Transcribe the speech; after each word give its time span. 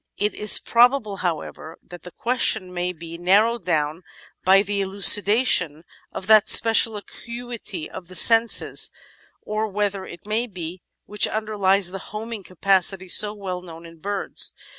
It 0.17 0.33
is 0.33 0.57
probable, 0.57 1.17
however, 1.17 1.77
that 1.83 2.01
the 2.01 2.09
question 2.09 2.73
may 2.73 2.91
be 2.91 2.91
4S£ 2.91 2.99
The 2.99 3.05
Outline 3.05 3.05
of 3.05 3.05
Science 3.05 3.25
narrowed 3.27 3.61
down 3.65 4.03
by 4.43 4.61
the 4.63 4.81
elucidation 4.81 5.83
of 6.11 6.25
that 6.25 6.49
special 6.49 6.97
acuity 6.97 7.87
of 7.87 8.07
the 8.07 8.15
senses, 8.15 8.89
or 9.43 9.67
whatever 9.67 10.07
it 10.07 10.25
may 10.25 10.47
be, 10.47 10.81
which 11.05 11.27
underlies 11.27 11.91
the 11.91 11.99
"homing" 12.09 12.41
capacity 12.41 13.09
so 13.09 13.35
well 13.35 13.61
known 13.61 13.85
in 13.85 13.99
birds. 13.99 14.53